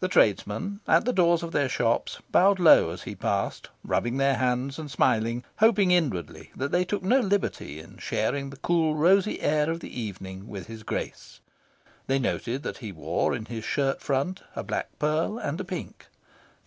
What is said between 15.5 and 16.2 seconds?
a pink.